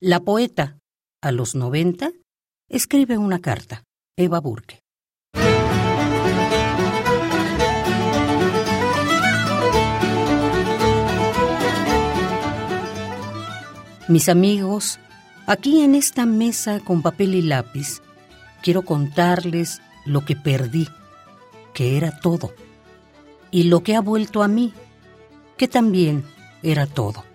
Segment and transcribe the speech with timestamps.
[0.00, 0.78] La poeta,
[1.20, 2.12] a los 90,
[2.68, 3.82] escribe una carta.
[4.16, 4.78] Eva Burke.
[14.06, 15.00] Mis amigos,
[15.48, 18.00] aquí en esta mesa con papel y lápiz,
[18.62, 20.86] quiero contarles lo que perdí,
[21.74, 22.54] que era todo,
[23.50, 24.72] y lo que ha vuelto a mí,
[25.56, 26.22] que también
[26.62, 27.27] era todo.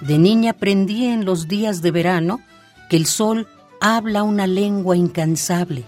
[0.00, 2.40] De niña aprendí en los días de verano
[2.88, 3.48] que el sol
[3.80, 5.84] habla una lengua incansable,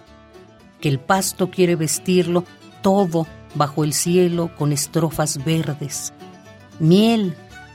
[0.80, 2.45] que el pasto quiere vestirlo
[2.82, 6.12] todo bajo el cielo con estrofas verdes,
[6.78, 7.34] miel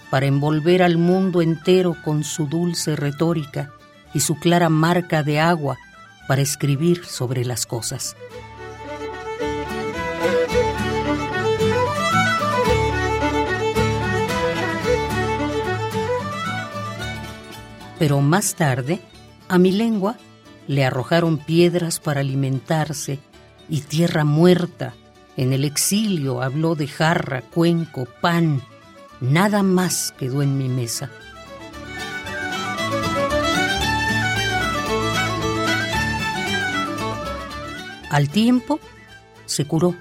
[0.10, 3.72] para envolver al mundo entero con su dulce retórica
[4.14, 5.78] y su clara marca de agua
[6.28, 8.16] para escribir sobre las cosas.
[17.98, 19.00] Pero más tarde,
[19.48, 20.18] a mi lengua
[20.68, 23.20] le arrojaron piedras para alimentarse
[23.70, 24.94] y tierra muerta.
[25.38, 28.62] En el exilio habló de jarra, cuenco, pan.
[29.22, 31.10] Nada más quedó en mi mesa.
[38.10, 38.80] Al tiempo
[39.46, 39.96] se curó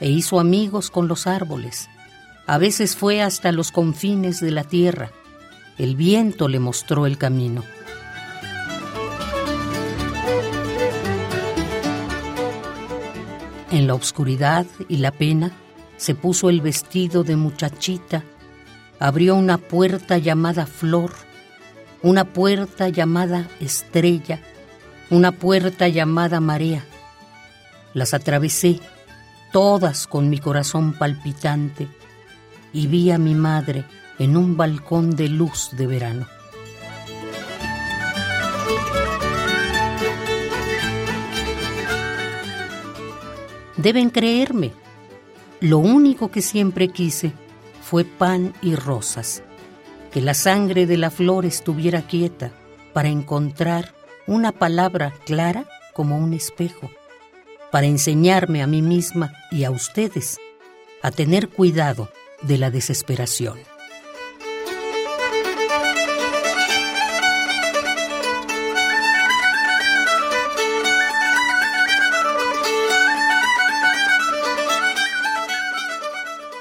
[0.00, 1.88] e hizo amigos con los árboles.
[2.46, 5.10] A veces fue hasta los confines de la tierra
[5.78, 7.64] el viento le mostró el camino.
[13.70, 15.50] En la oscuridad y la pena
[15.96, 18.22] se puso el vestido de muchachita,
[19.00, 21.12] abrió una puerta llamada flor,
[22.02, 24.40] una puerta llamada estrella,
[25.10, 26.84] una puerta llamada marea.
[27.94, 28.78] Las atravesé,
[29.52, 31.88] todas con mi corazón palpitante,
[32.72, 33.84] y vi a mi madre
[34.18, 36.26] en un balcón de luz de verano.
[43.76, 44.72] Deben creerme,
[45.60, 47.32] lo único que siempre quise
[47.82, 49.42] fue pan y rosas,
[50.12, 52.52] que la sangre de la flor estuviera quieta
[52.92, 53.94] para encontrar
[54.26, 56.90] una palabra clara como un espejo,
[57.70, 60.38] para enseñarme a mí misma y a ustedes
[61.02, 62.08] a tener cuidado
[62.42, 63.73] de la desesperación.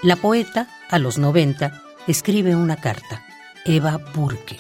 [0.04, 3.24] La poeta, a los 90, escribe una carta,
[3.64, 4.60] Eva Burke.